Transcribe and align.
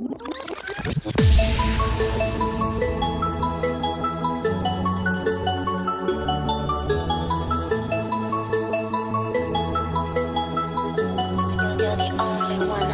You're 0.00 0.06
the 11.96 12.14
only 12.20 12.58
one 12.68 12.88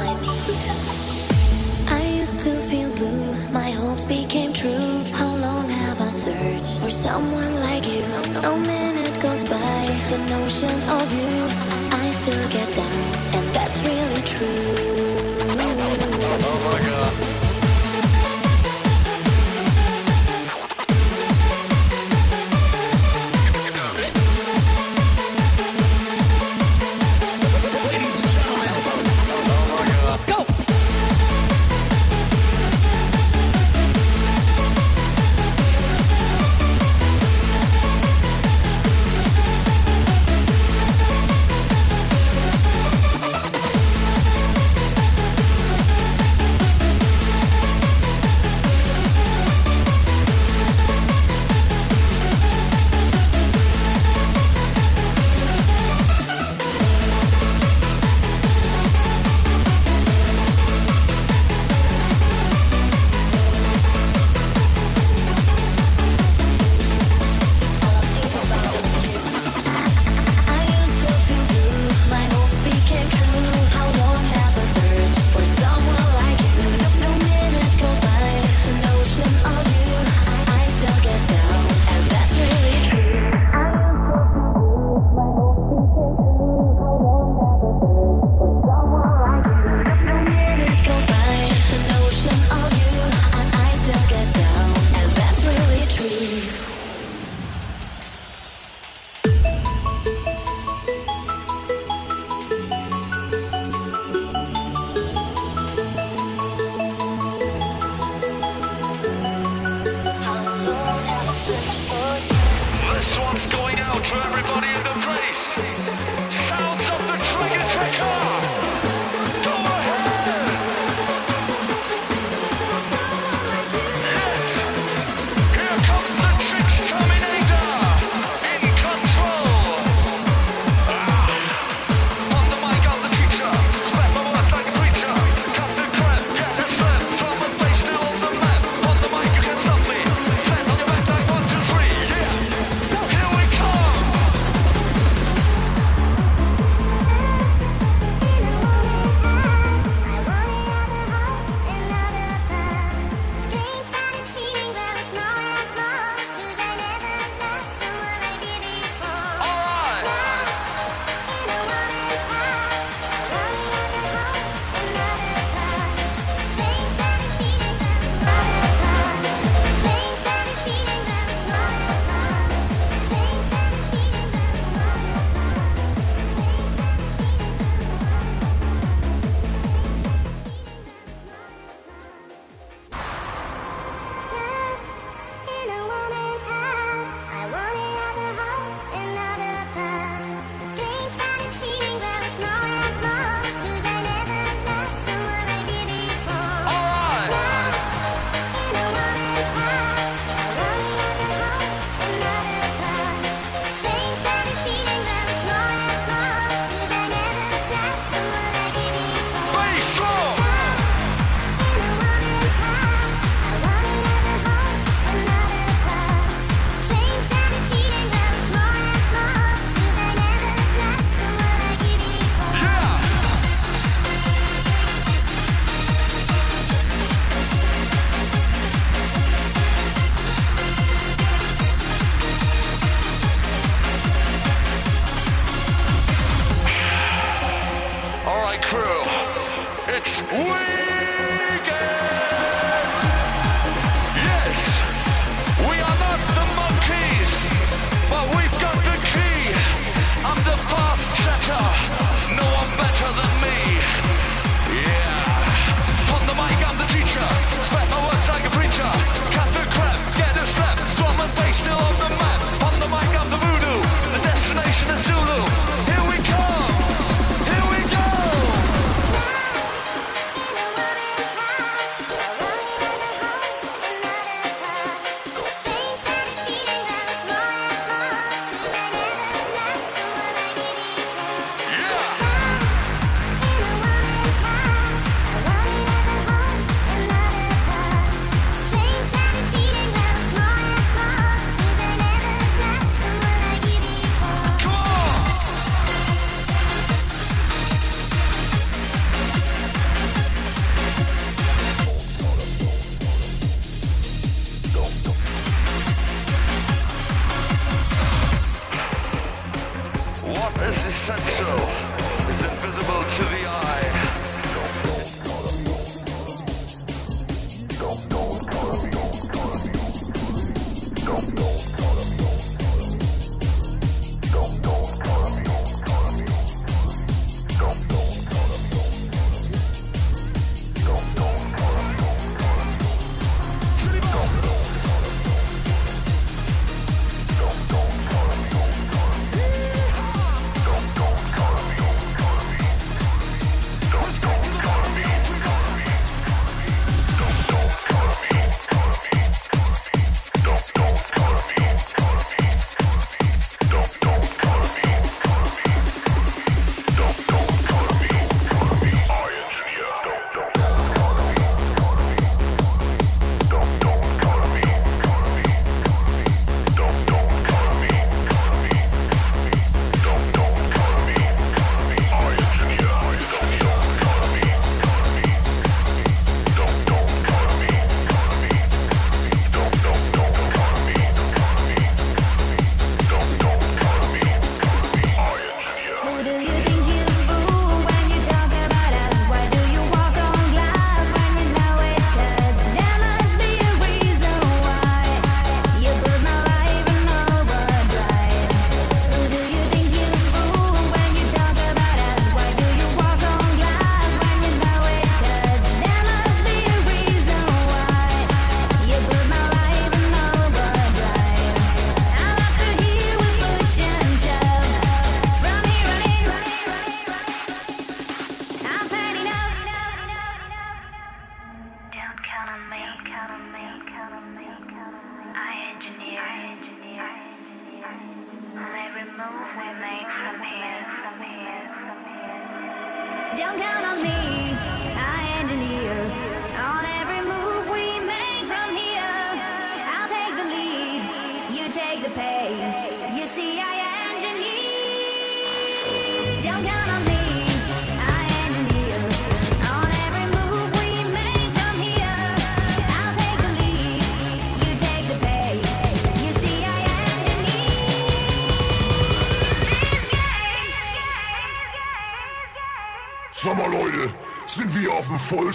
I 1.88 2.06
used 2.16 2.40
to 2.40 2.50
feel 2.70 2.88
blue, 2.96 3.34
my 3.52 3.70
hopes 3.70 4.04
became 4.06 4.54
true. 4.54 5.04
How 5.12 5.36
long 5.36 5.68
have 5.68 6.00
I 6.00 6.08
searched 6.08 6.80
for 6.82 6.90
someone 6.90 7.60
like 7.60 7.86
you? 7.86 8.00
No 8.40 8.56
minute 8.56 9.20
goes 9.20 9.44
by, 9.44 9.84
just 9.84 10.10
a 10.12 10.18
notion 10.30 10.70
of 10.88 11.12
you. 11.12 11.23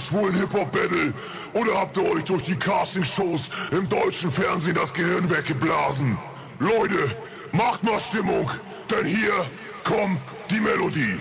schwulen 0.09 0.35
Hip-Hop-Battle? 0.35 1.13
Oder 1.53 1.79
habt 1.79 1.97
ihr 1.97 2.11
euch 2.11 2.23
durch 2.23 2.41
die 2.41 2.55
Casting-Shows 2.55 3.49
im 3.71 3.87
deutschen 3.87 4.31
Fernsehen 4.31 4.75
das 4.75 4.93
Gehirn 4.93 5.29
weggeblasen? 5.29 6.17
Leute, 6.59 7.15
macht 7.51 7.83
mal 7.83 7.99
Stimmung, 7.99 8.49
denn 8.89 9.05
hier 9.05 9.45
kommt 9.83 10.19
die 10.49 10.59
Melodie. 10.59 11.19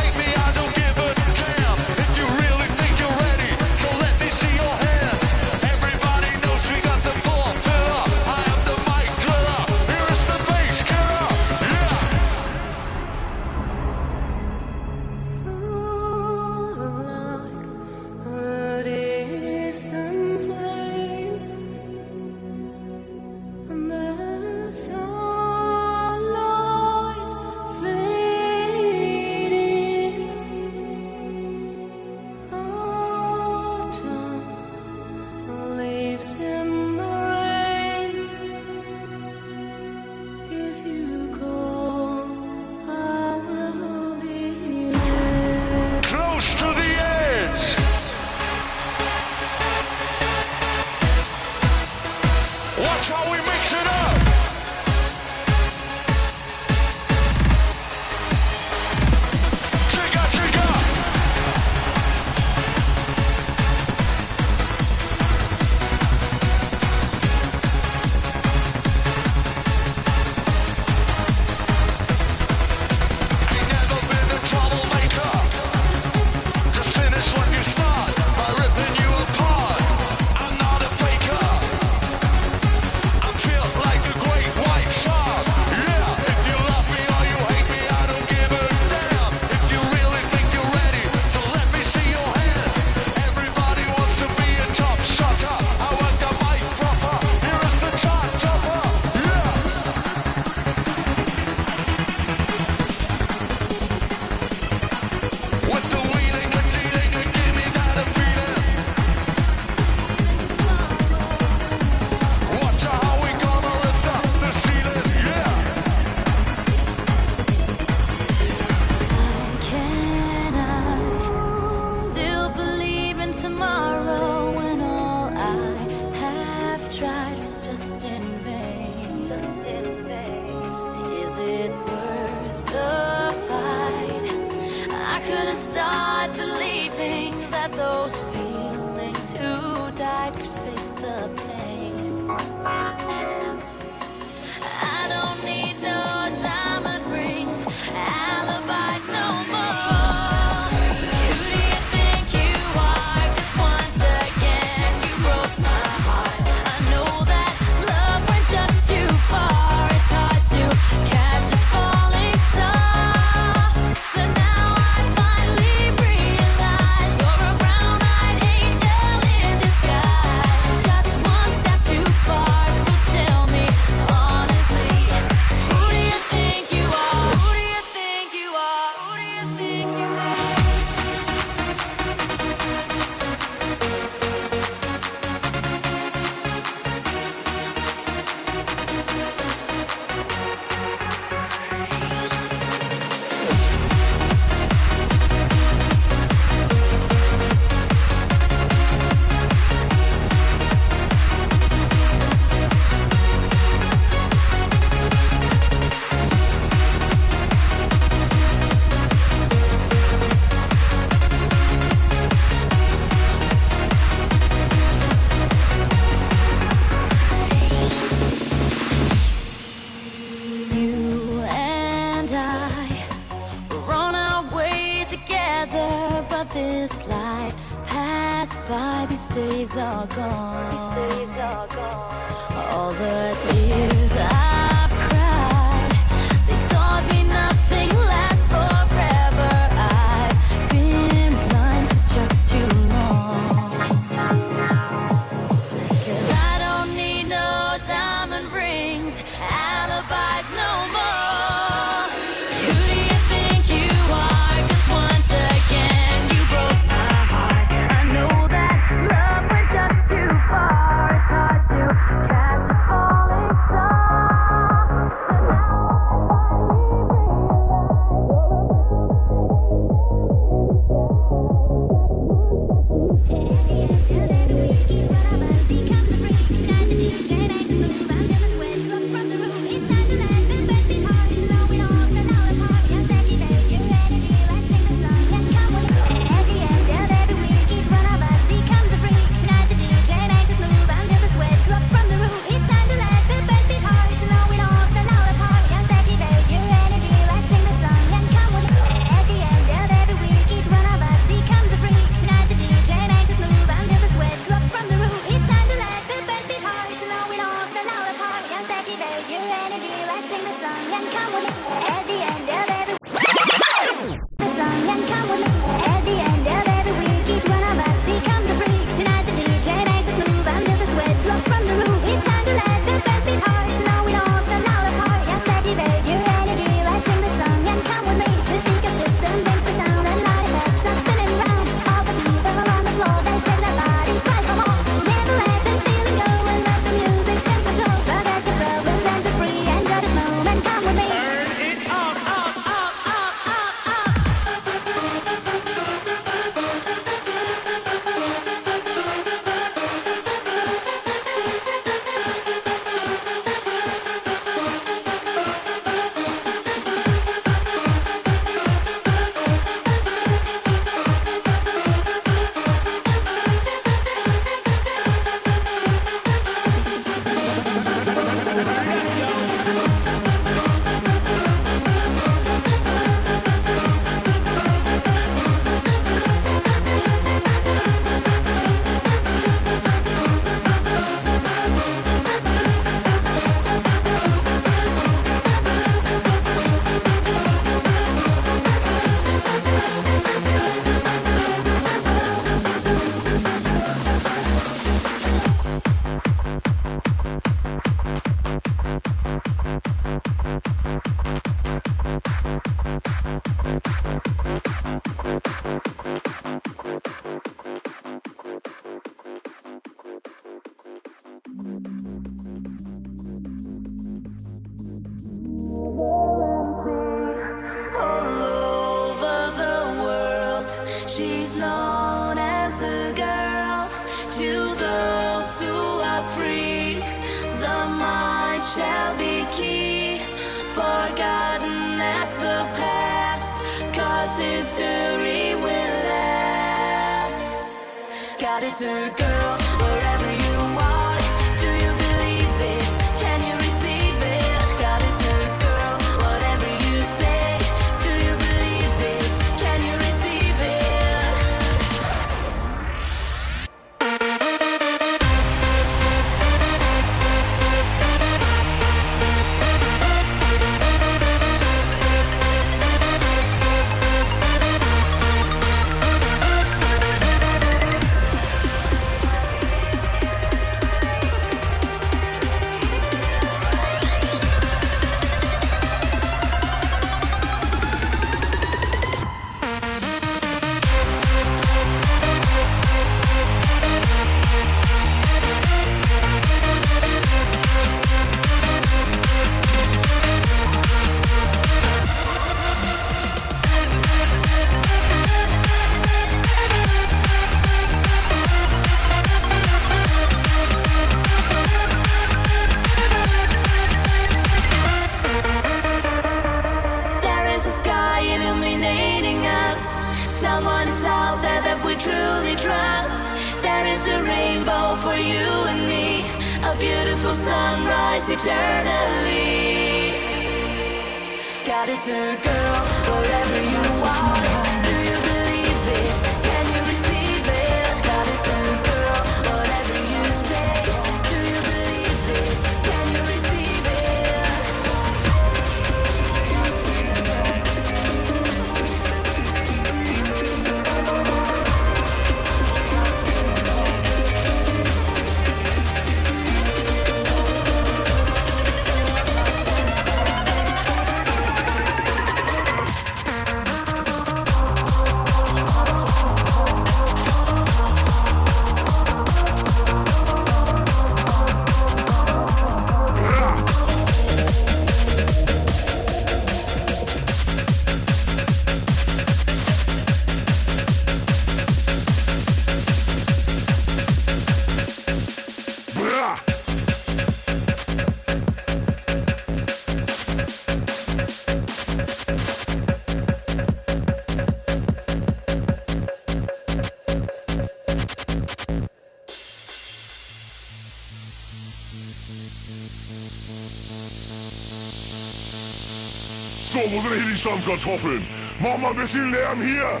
So, 596.80 596.90
wo 596.90 597.00
sind 597.02 597.12
hier 597.12 597.26
die 597.26 597.36
Stampfkartoffeln? 597.36 598.26
Mach 598.58 598.78
mal 598.78 598.90
ein 598.90 598.96
bisschen 598.96 599.30
Lärm 599.32 599.60
hier. 599.60 600.00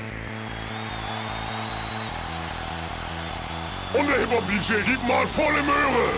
Und 3.92 4.08
der 4.08 4.20
Hip-Hop-DJ, 4.20 4.74
gib 4.86 5.02
mal 5.06 5.26
volle 5.26 5.62
Möhre. 5.62 6.14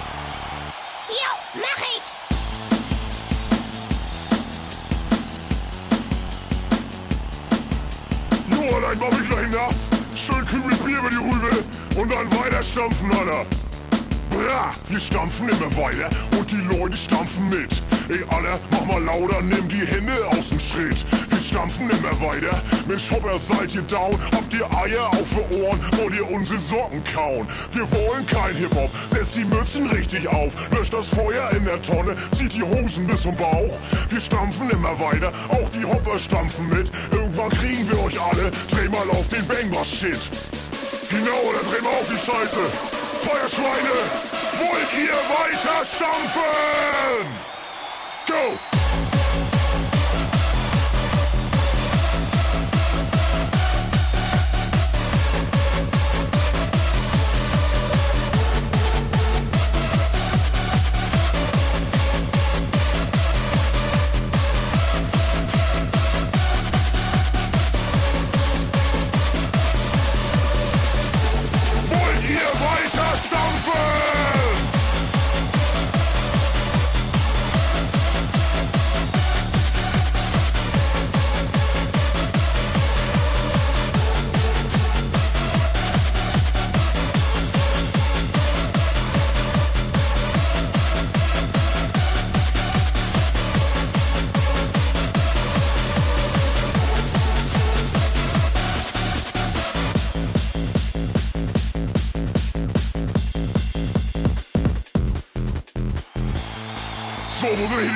Jo, 1.08 1.32
mach 1.54 1.82
ich! 1.96 2.02
Nur 8.56 8.76
allein 8.76 8.98
mach 8.98 9.18
mich 9.18 9.28
gleich 9.28 9.48
nass. 9.50 9.88
Schön 10.14 10.44
Kübel 10.44 10.76
Bier 10.84 10.98
über 10.98 11.10
die 11.10 11.16
Rübe 11.16 11.64
und 12.00 12.12
dann 12.12 12.30
weiter 12.38 12.62
stampfen, 12.62 13.10
Alter. 13.10 13.46
Bra, 14.30 14.72
wir 14.88 15.00
stampfen 15.00 15.48
immer 15.48 15.76
weiter 15.76 16.10
und 16.38 16.50
die 16.50 16.76
Leute 16.76 16.96
stampfen 16.96 17.48
mit. 17.48 17.82
Ey, 18.08 18.24
Alter, 18.30 18.58
mach 18.70 18.84
mal 18.86 19.02
lauter, 19.02 19.40
nimm 19.42 19.68
die 19.68 19.86
Hände 19.86 20.12
aus 20.28 20.48
dem 20.48 20.58
Schritt. 20.58 21.04
Wir 21.30 21.38
stampfen 21.38 21.88
immer 21.90 22.20
weiter. 22.20 22.60
Mensch, 22.88 23.10
Hopper, 23.10 23.38
seid 23.38 23.74
ihr 23.74 23.82
down? 23.82 24.18
Habt 24.34 24.52
ihr 24.54 24.66
Eier 24.76 25.08
auf 25.08 25.28
die 25.30 25.62
Ohren? 25.62 25.78
Wollt 25.96 26.14
ihr 26.14 26.28
unsere 26.30 26.58
Socken 26.58 27.02
kauen? 27.04 27.46
Wir 27.72 27.90
wollen 27.92 28.26
kein 28.26 28.56
Hip-Hop. 28.56 28.90
Setzt 29.10 29.36
die 29.36 29.44
Mützen 29.44 29.86
richtig 29.90 30.28
auf. 30.28 30.52
Löscht 30.76 30.92
das 30.92 31.08
Feuer 31.08 31.50
in 31.56 31.64
der 31.64 31.80
Tonne. 31.82 32.16
Zieht 32.32 32.54
die 32.54 32.62
Hosen 32.62 33.06
bis 33.06 33.22
zum 33.22 33.36
Bauch. 33.36 33.78
Wir 34.08 34.20
stampfen 34.20 34.68
immer 34.70 34.98
weiter. 34.98 35.32
Auch 35.48 35.68
die 35.70 35.84
Hopper 35.84 36.18
stampfen 36.18 36.68
mit. 36.68 36.90
Irgendwann 37.12 37.50
kriegen 37.50 37.88
wir 37.88 37.98
euch 38.04 38.20
alle. 38.20 38.50
Dreh 38.70 38.88
mal 38.88 39.08
auf 39.10 39.28
den 39.28 39.46
Bangbass-Shit. 39.46 40.18
Genau, 41.08 41.52
dann 41.54 41.70
drehen 41.70 41.84
wir 41.84 41.90
auf 41.90 42.08
die 42.08 42.18
Scheiße. 42.18 42.58
Feuerschweine, 43.22 43.94
wollt 44.58 44.92
ihr 44.98 45.12
weiter 45.12 45.84
stampfen? 45.84 47.61
Go! 48.32 48.81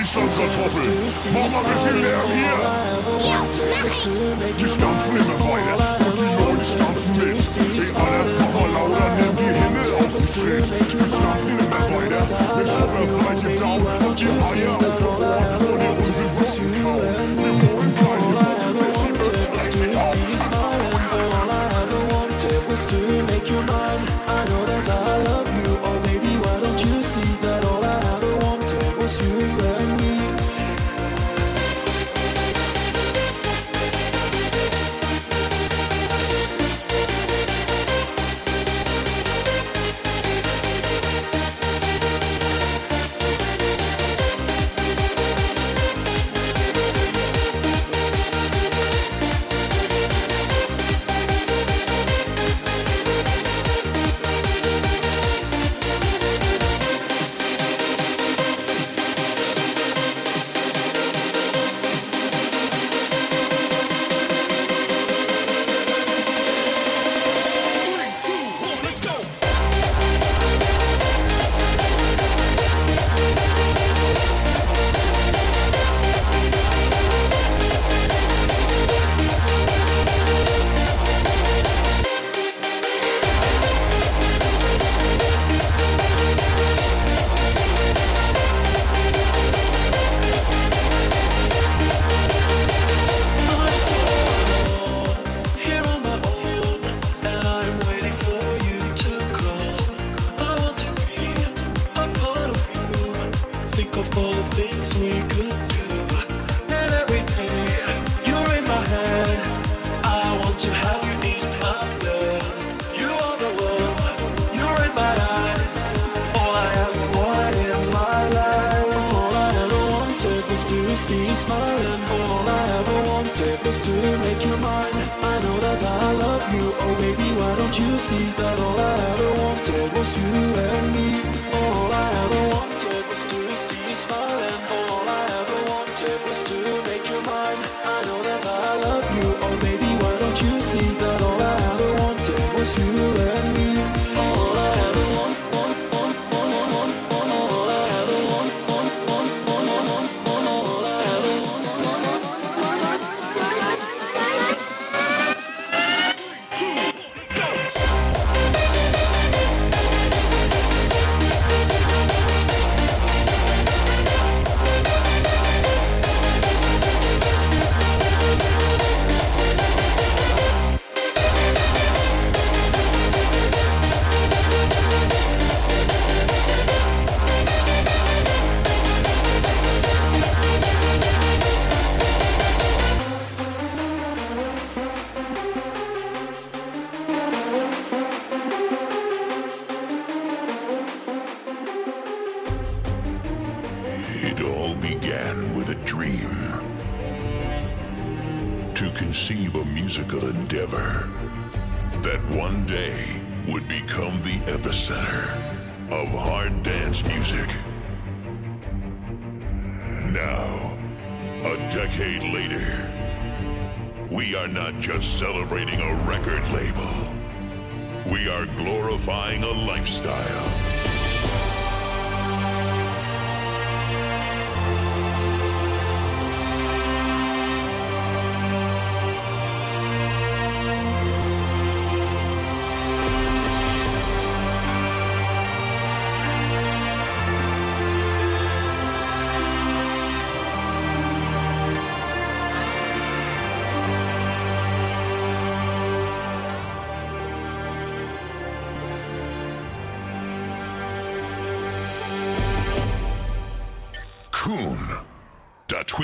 Mach 0.06 0.22
ich! 0.22 1.86
Wir 4.56 4.68
stampfen 4.68 5.16
immer 5.16 5.38
weiter 5.40 5.98
und 6.06 6.18
die 6.18 6.30
Leute 6.44 6.64
stampfen 6.64 7.14
mit. 7.16 7.26
Ey, 7.26 7.90
alle, 7.96 8.22
mach 8.38 8.52
mal 8.54 8.70
lauter, 8.72 9.08
nimm 9.16 9.34
die 9.36 9.50
Hände 9.58 9.90
aus 9.96 10.12
dem 10.14 10.26
Schritt. 10.26 10.66
Wir 10.70 11.08
stampfen 11.08 11.58
immer 11.58 11.80
weiter. 11.90 12.22
Hopper, 12.80 13.04
seid 13.06 13.42
ihr 13.42 13.58
down? 13.58 13.82
Habt 14.00 14.22
ihr 14.22 14.28
Eier 14.30 14.76
auf 14.76 14.94
die 14.96 15.04
Ohren? 15.04 15.24
Wollt 15.60 15.82
ihr 15.82 15.90
unsere 15.98 16.46
Socken 16.46 17.65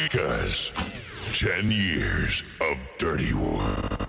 Tweakers. 0.09 0.73
Ten 1.39 1.71
years 1.71 2.43
of 2.61 2.85
dirty 2.99 3.33
work. 3.35 4.02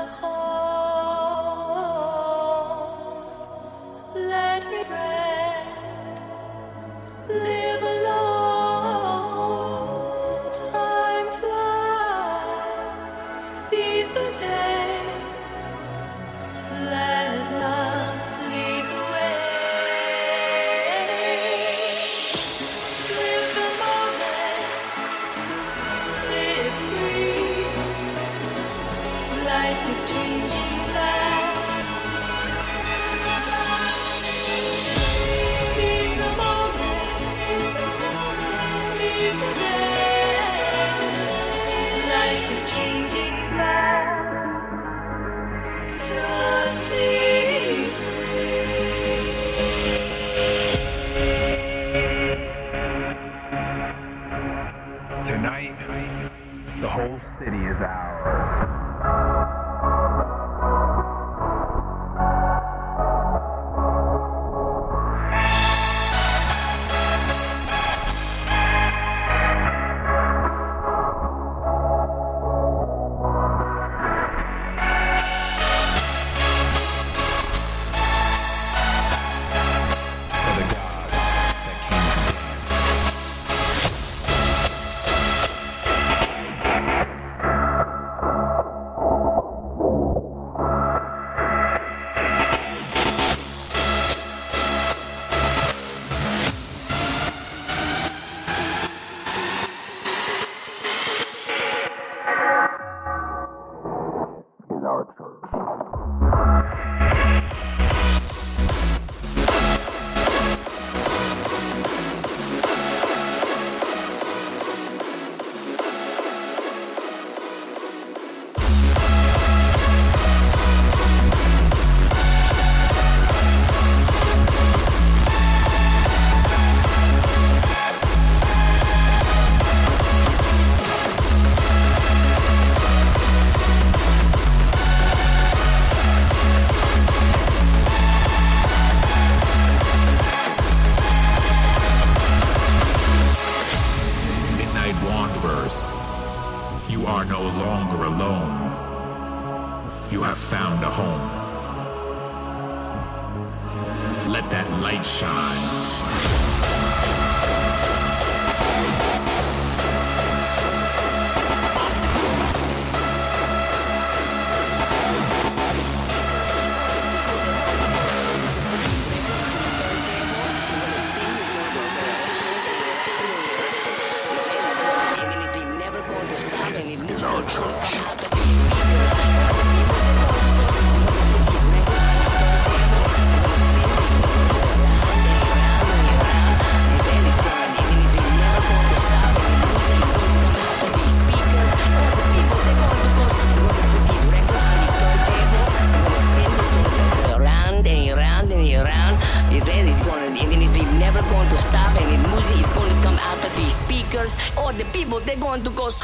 As 0.00 0.08
a 0.08 0.12
whole. 0.12 0.49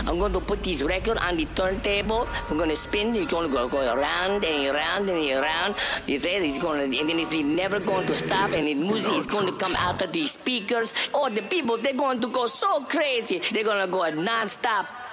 I'm 0.06 0.18
going 0.18 0.32
to 0.32 0.40
put 0.40 0.62
this 0.62 0.82
record 0.82 1.18
on 1.18 1.36
the 1.36 1.46
turntable. 1.46 2.28
I'm 2.48 2.56
going 2.56 2.70
to 2.70 2.76
spin. 2.76 3.14
It's 3.16 3.30
going 3.30 3.50
to 3.50 3.52
go, 3.52 3.68
go 3.68 3.80
around 3.80 4.44
and 4.44 4.74
around 4.74 5.08
and 5.08 5.42
around. 5.42 5.74
You 6.06 6.18
see, 6.18 6.28
it's 6.28 6.58
going 6.58 6.90
to, 6.90 6.98
and 6.98 7.08
then 7.08 7.18
it's 7.18 7.32
never 7.32 7.80
going 7.80 8.06
to 8.06 8.14
stop. 8.14 8.52
And 8.52 8.68
the 8.68 8.74
music 8.74 9.14
is 9.14 9.26
going 9.26 9.46
to 9.46 9.52
come 9.52 9.74
out 9.76 10.00
of 10.02 10.12
the 10.12 10.26
speakers. 10.26 10.94
Or 11.12 11.26
oh, 11.26 11.30
the 11.30 11.42
people, 11.42 11.76
they're 11.78 11.92
going 11.92 12.20
to 12.20 12.28
go 12.28 12.46
so 12.46 12.84
crazy. 12.84 13.42
They're 13.52 13.64
going 13.64 13.84
to 13.84 13.90
go 13.90 14.08
non-stop. 14.10 15.05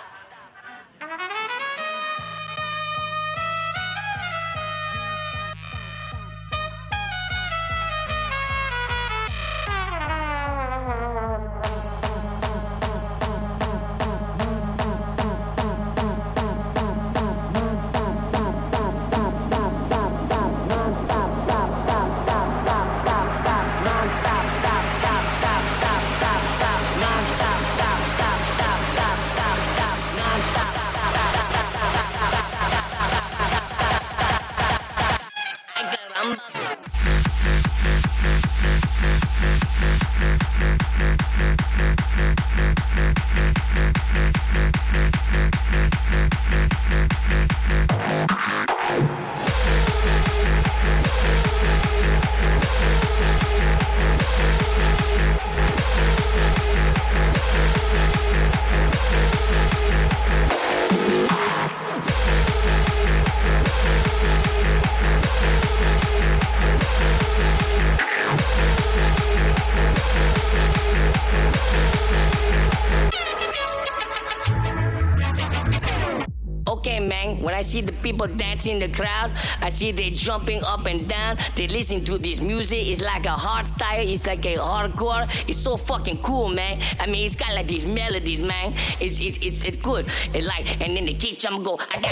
people 78.03 78.27
dancing 78.27 78.73
in 78.73 78.79
the 78.79 78.89
crowd. 78.95 79.31
I 79.61 79.69
see 79.69 79.91
they 79.91 80.11
jumping 80.11 80.61
up 80.63 80.85
and 80.85 81.07
down. 81.07 81.37
They 81.55 81.67
listen 81.67 82.03
to 82.05 82.17
this 82.17 82.41
music. 82.41 82.87
It's 82.87 83.01
like 83.01 83.25
a 83.25 83.31
hard 83.31 83.65
style. 83.65 84.05
It's 84.07 84.27
like 84.27 84.45
a 84.45 84.57
hardcore. 84.57 85.27
It's 85.47 85.57
so 85.57 85.77
fucking 85.77 86.21
cool, 86.21 86.49
man. 86.49 86.81
I 86.99 87.07
mean, 87.07 87.25
it's 87.25 87.35
got 87.35 87.53
like 87.55 87.67
these 87.67 87.85
melodies, 87.85 88.41
man. 88.41 88.73
It's 88.99 89.19
it's 89.19 89.37
it's, 89.37 89.63
it's 89.63 89.77
good. 89.77 90.07
It's 90.33 90.45
like 90.45 90.81
and 90.81 90.95
then 90.95 91.05
the 91.05 91.13
kick 91.13 91.39
jump 91.39 91.63
go 91.63 91.79
and 91.93 92.03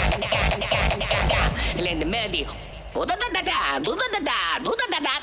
then 1.86 1.98
the 1.98 2.06
melody. 2.06 2.46
Da 2.94 3.04
da 3.04 3.16
da 3.16 3.28
da 3.32 3.40
da 3.40 3.94
da 3.94 3.94
da 3.96 4.60
da 4.60 4.86
da 4.90 4.98
da 5.00 5.21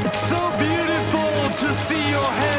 It's 0.06 0.22
so 0.30 0.42
beautiful 0.58 1.34
to 1.58 1.76
see 1.86 2.10
your 2.10 2.32
head. 2.32 2.59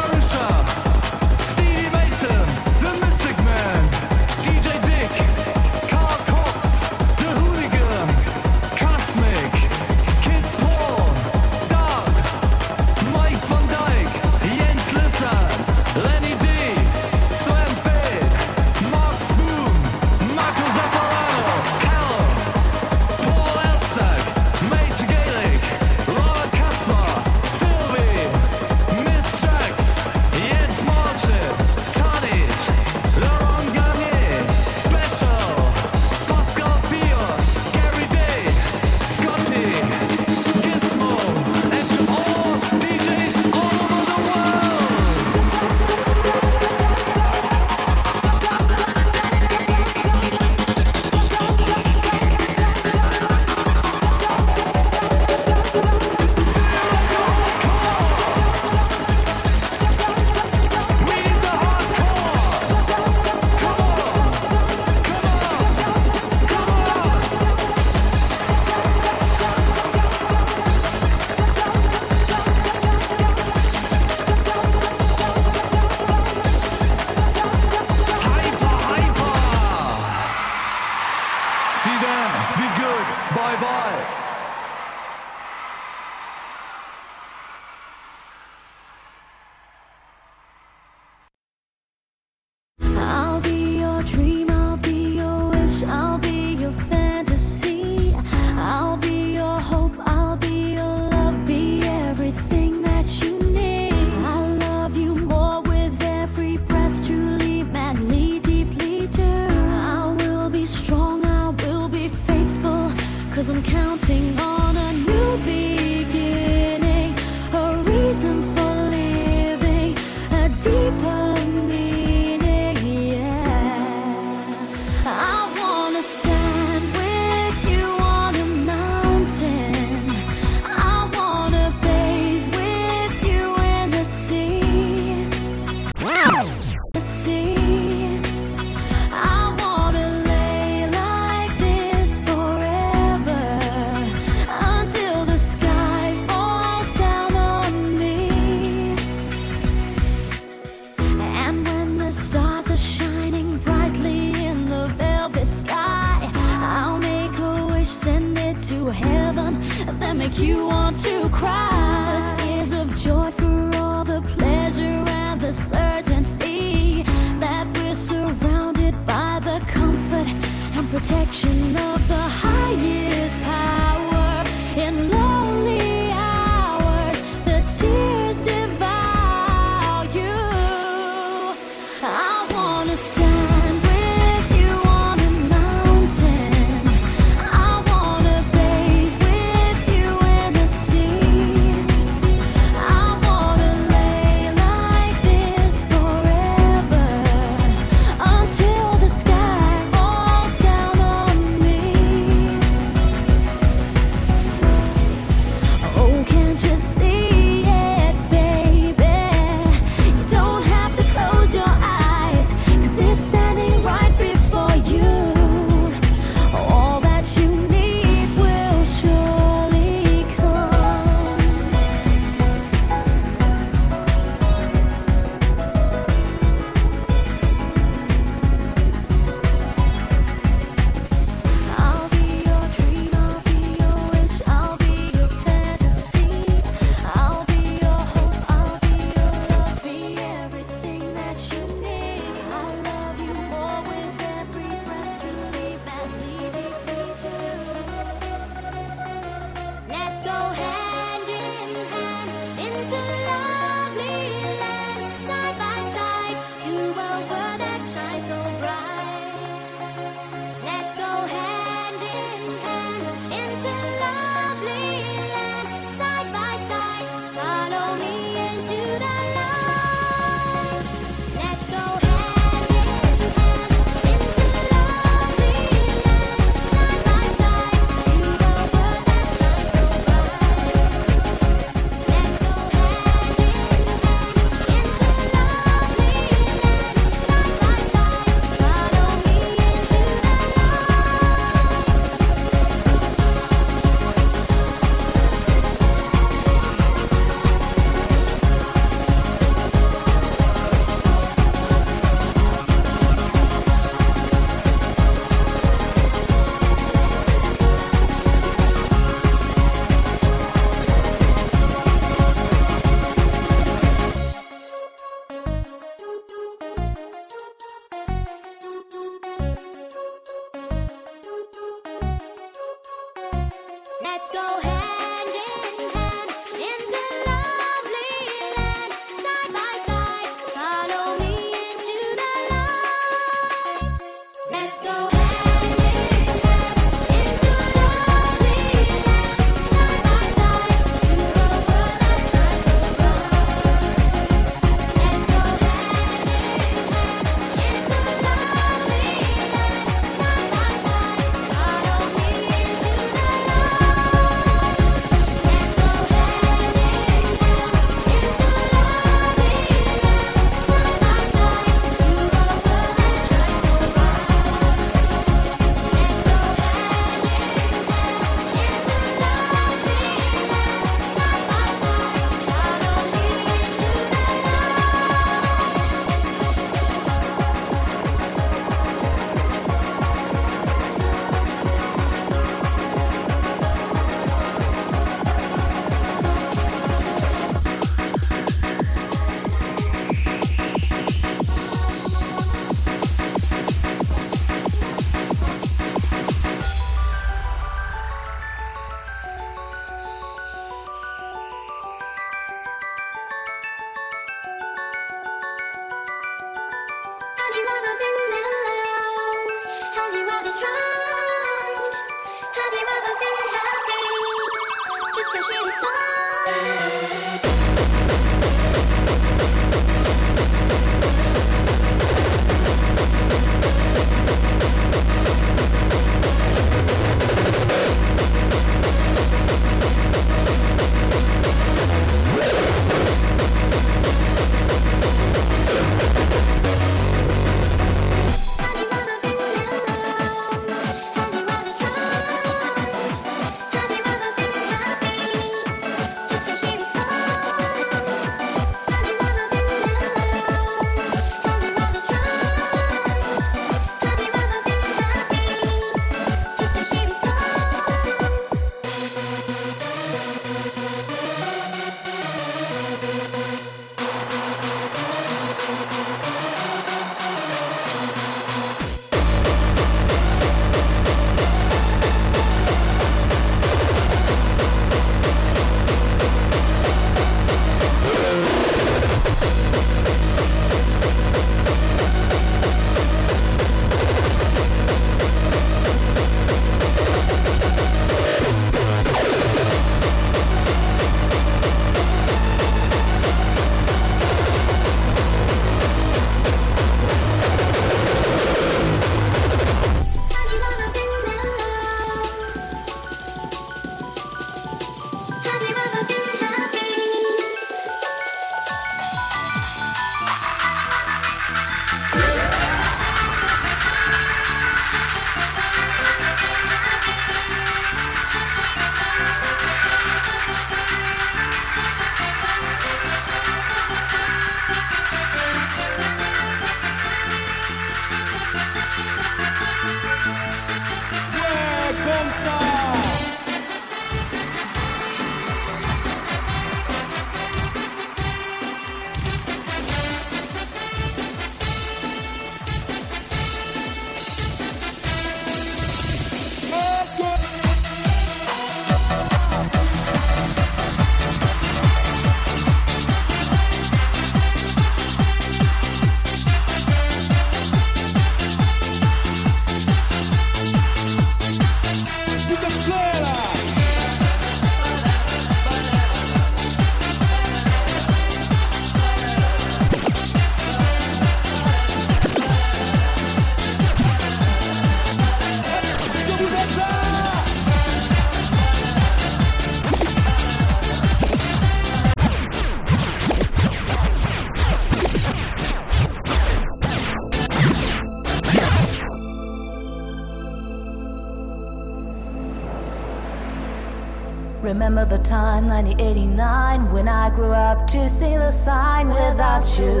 remember 594.88 595.16
the 595.16 595.22
time, 595.24 595.66
1989, 595.66 596.92
when 596.92 597.08
I 597.08 597.28
grew 597.30 597.50
up 597.50 597.88
to 597.88 598.08
see 598.08 598.36
the 598.36 598.52
sign. 598.52 599.08
Without 599.08 599.66
you, 599.80 600.00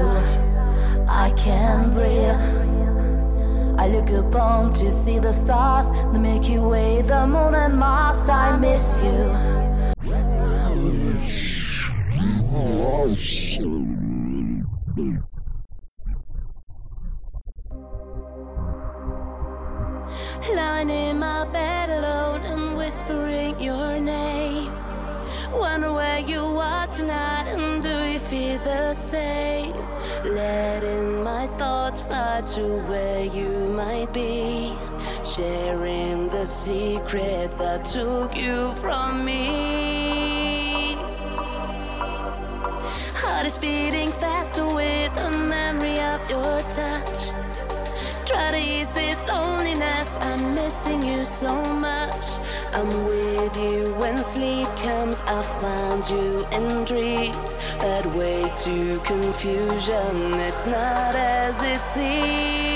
I 1.08 1.32
can't 1.36 1.92
breathe. 1.92 3.80
I 3.80 3.88
look 3.88 4.10
upon 4.10 4.72
to 4.74 4.92
see 4.92 5.18
the 5.18 5.32
stars, 5.32 5.90
the 6.12 6.20
Milky 6.20 6.58
Way, 6.58 7.02
the 7.02 7.26
moon, 7.26 7.56
and 7.56 7.76
Mars. 7.76 8.28
I 8.28 8.56
miss 8.56 9.00
you. 9.02 9.45
trip 37.16 37.56
that 37.56 37.82
took 37.82 38.36
you 38.36 38.72
from 38.74 39.24
me. 39.24 40.96
Heart 43.20 43.46
is 43.46 43.56
beating 43.58 44.08
faster 44.08 44.66
with 44.66 45.14
the 45.14 45.30
memory 45.54 45.98
of 46.12 46.20
your 46.28 46.58
touch. 46.76 47.30
Try 48.28 48.50
to 48.50 48.58
ease 48.58 48.92
this 48.92 49.26
loneliness, 49.26 50.18
I'm 50.20 50.54
missing 50.54 51.02
you 51.02 51.24
so 51.24 51.54
much. 51.76 52.24
I'm 52.74 52.90
with 53.04 53.56
you 53.56 53.94
when 53.94 54.18
sleep 54.18 54.68
comes, 54.84 55.22
I 55.22 55.42
find 55.62 56.02
you 56.10 56.44
in 56.58 56.84
dreams. 56.84 57.56
That 57.78 58.04
way 58.14 58.42
to 58.64 59.00
confusion, 59.00 60.16
it's 60.46 60.66
not 60.66 61.14
as 61.14 61.62
it 61.62 61.80
seems. 61.94 62.75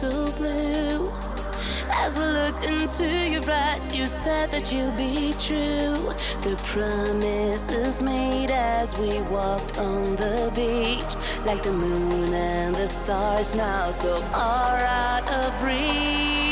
so 0.00 0.30
blue. 0.36 1.10
As 1.90 2.20
I 2.20 2.30
looked 2.30 2.64
into 2.64 3.08
your 3.28 3.42
eyes, 3.50 3.92
you 3.96 4.06
said 4.06 4.48
that 4.52 4.72
you'd 4.72 4.96
be 4.96 5.32
true. 5.46 6.12
The 6.46 6.54
promises 6.66 8.00
made 8.00 8.52
as 8.52 8.96
we 9.00 9.20
walked 9.22 9.78
on 9.78 10.04
the 10.14 10.52
beach, 10.54 11.14
like 11.44 11.62
the 11.62 11.72
moon 11.72 12.32
and 12.32 12.76
the 12.76 12.86
stars 12.86 13.56
now 13.56 13.90
so 13.90 14.14
far 14.30 14.76
out 14.78 15.28
of 15.32 15.64
reach. 15.64 16.47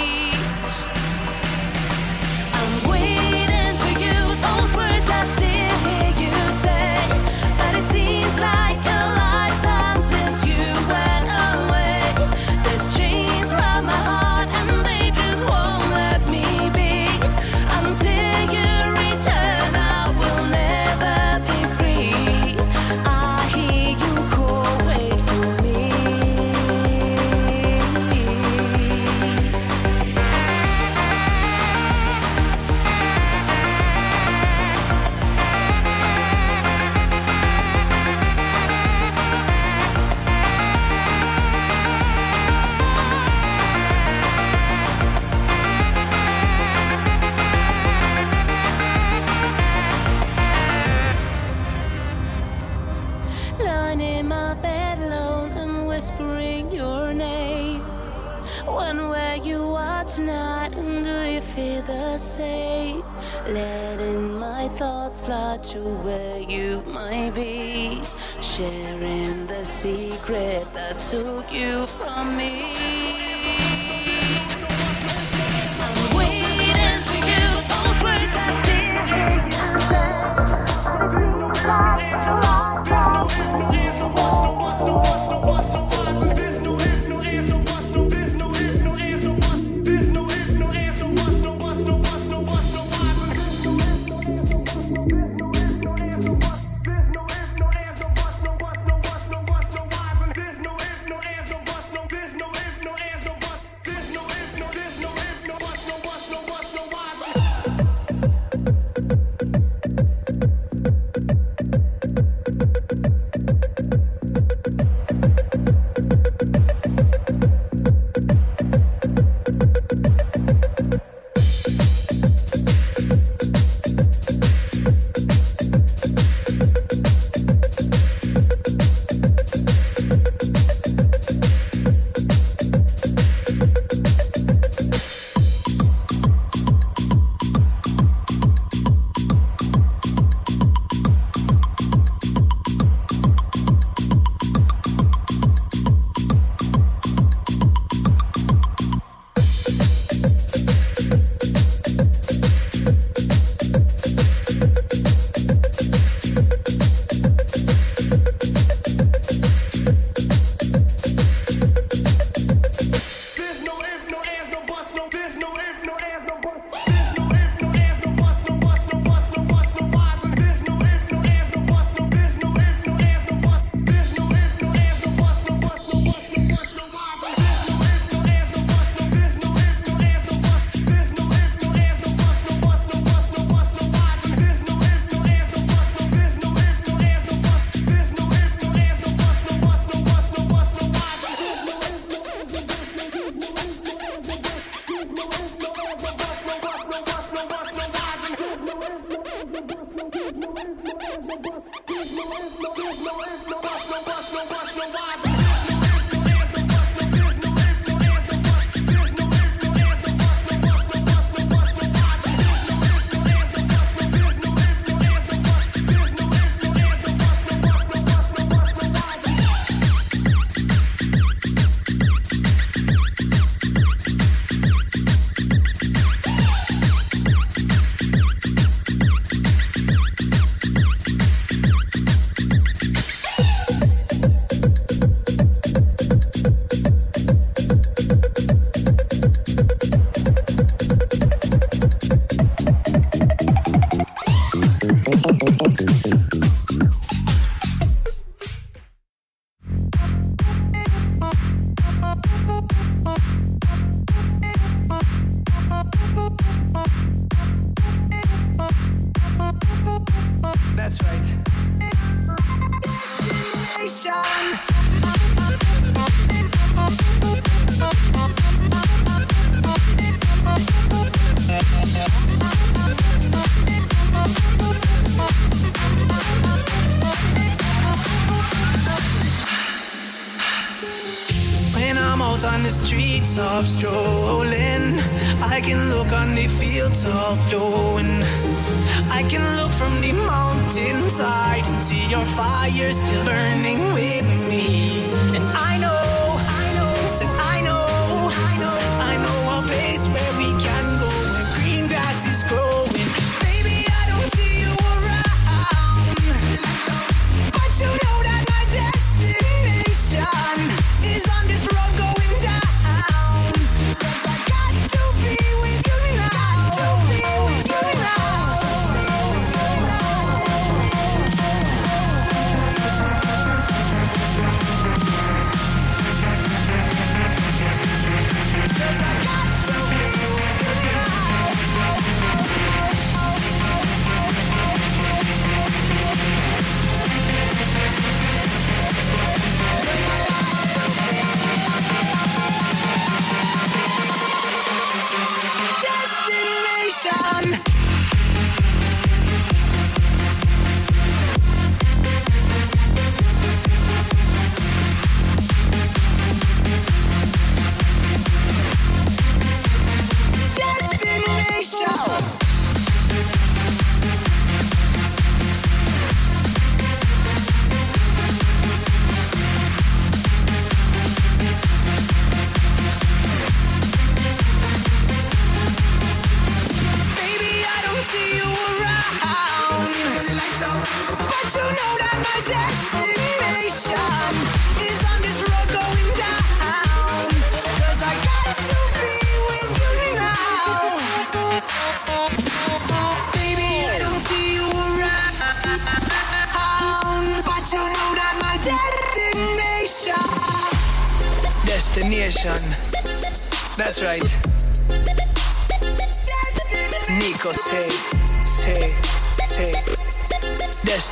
soft 287.27 287.51
door. 287.51 287.76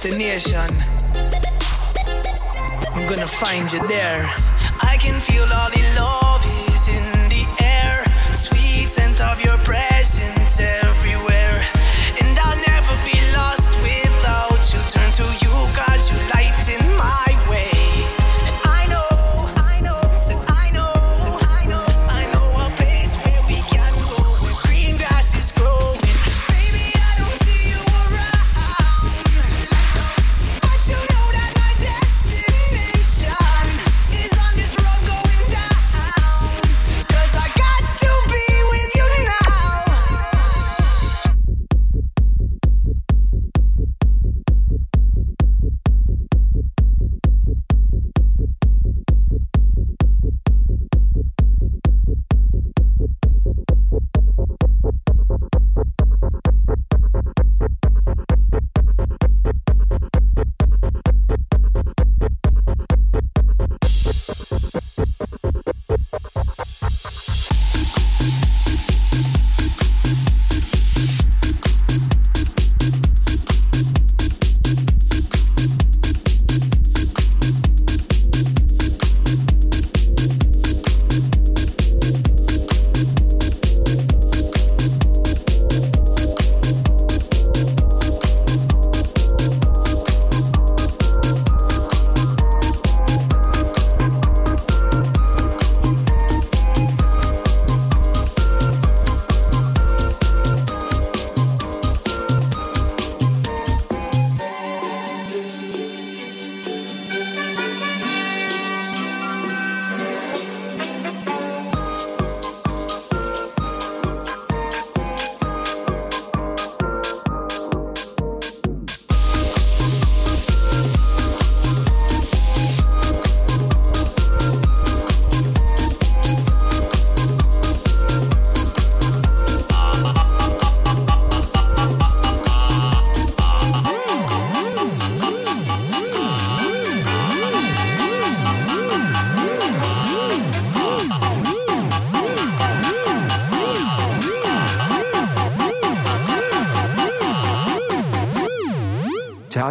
destination. 0.05 0.61
I'm 2.95 3.09
gonna 3.09 3.27
find 3.27 3.73
you 3.73 3.87
there. 3.89 4.25
I 4.83 4.99
can 5.01 5.19
feel 5.19 5.45
all 5.45 5.71
the 5.71 5.95
love. 5.99 6.24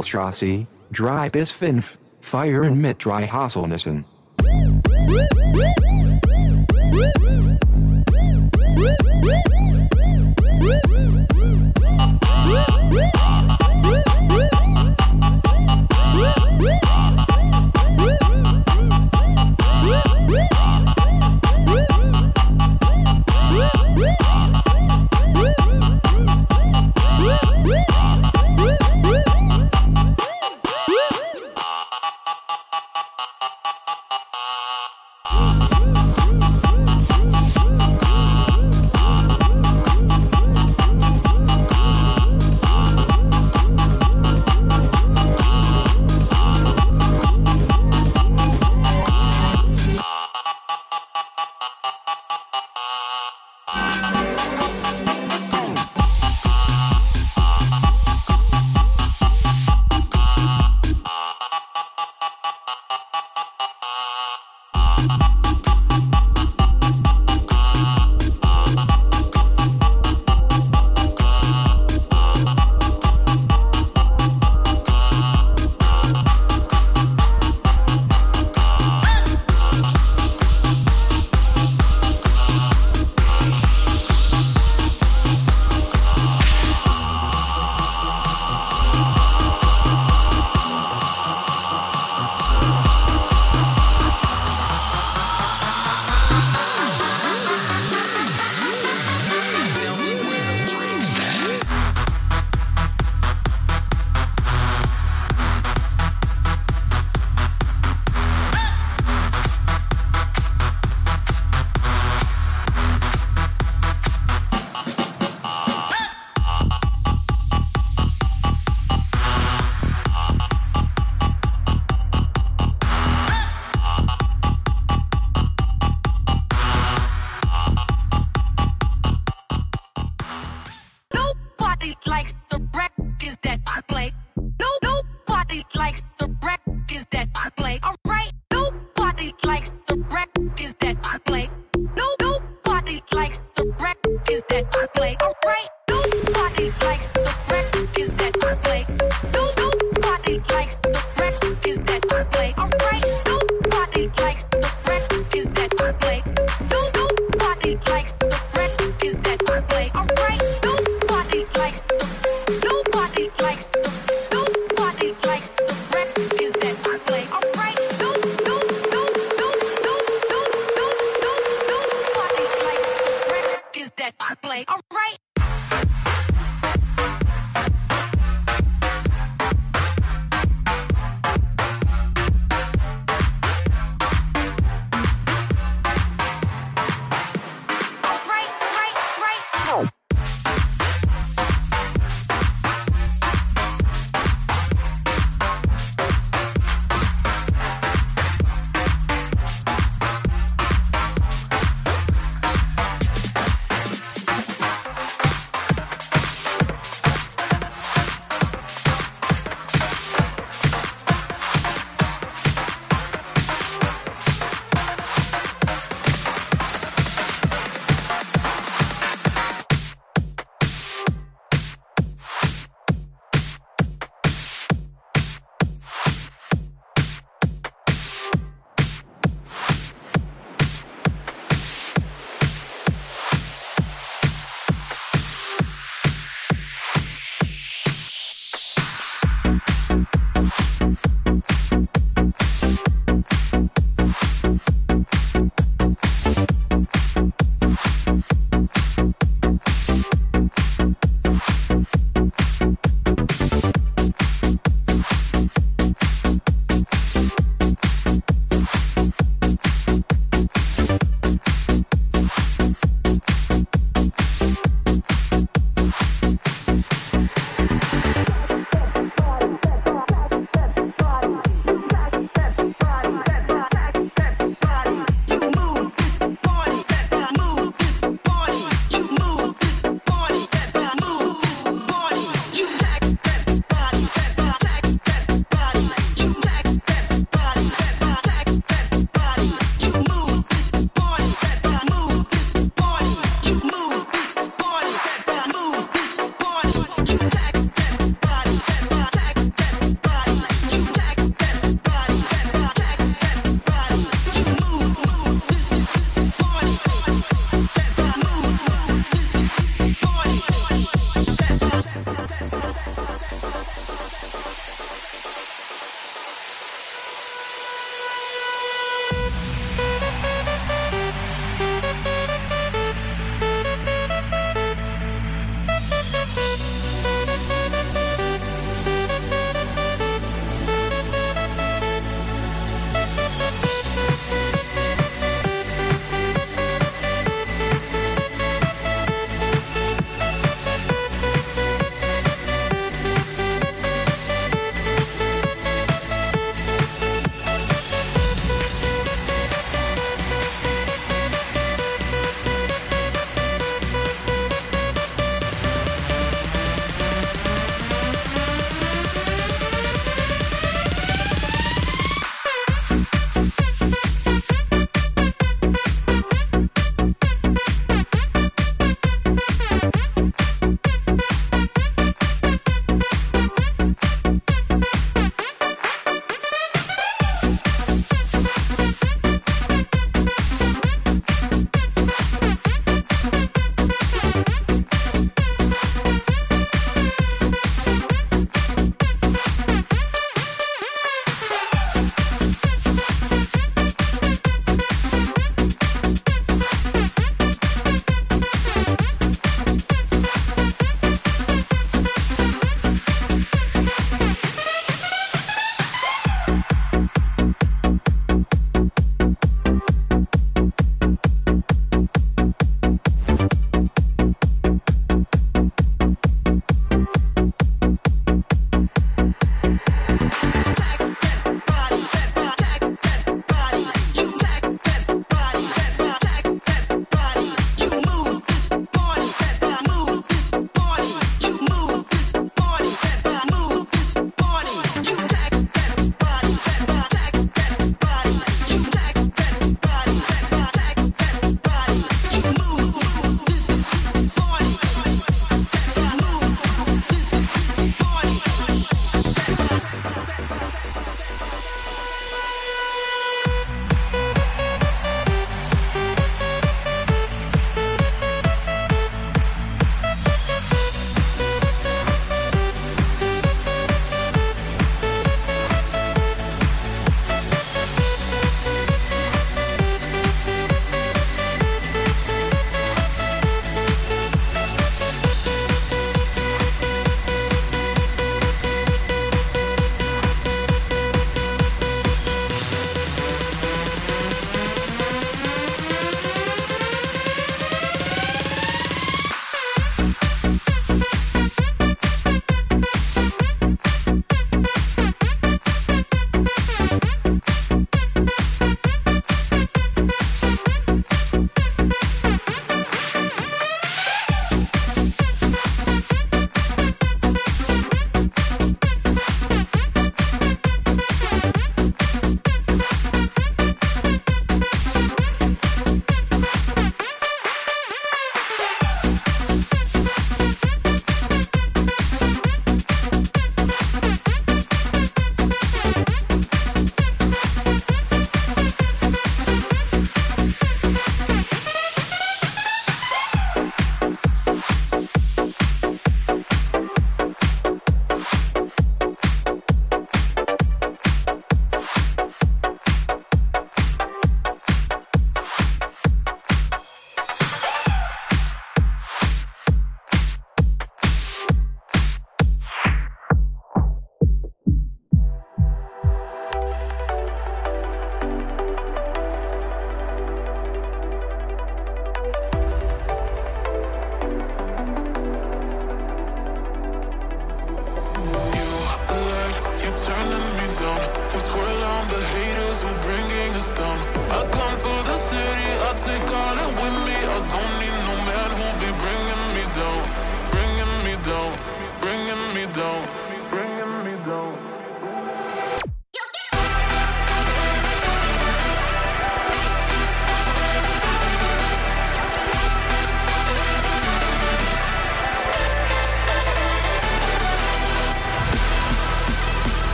Dry 0.00 0.66
3 0.92 1.30
bis 1.30 1.50
5, 1.50 1.98
feiern 2.20 2.80
mit 2.80 3.04
dry 3.04 3.26
Haselnüssen. 3.26 4.04
Woo! 4.40 4.82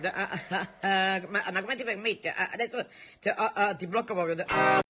guarda, 0.00 0.10
ah, 0.16 0.40
ah, 0.50 0.66
ah, 0.80 1.20
ma, 1.28 1.40
ma, 1.52 1.60
come 1.60 1.76
ti 1.76 1.84
permette? 1.84 2.32
Ah, 2.32 2.50
adesso 2.52 2.86
te, 3.20 3.30
ah, 3.30 3.52
ah, 3.54 3.74
ti 3.74 3.86
blocco 3.86 4.14
proprio. 4.14 4.89